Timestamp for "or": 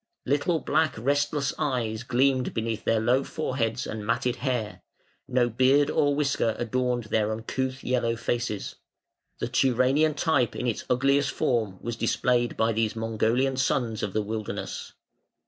5.91-6.15